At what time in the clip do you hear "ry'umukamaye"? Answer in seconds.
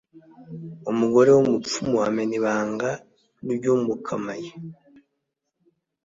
3.55-4.49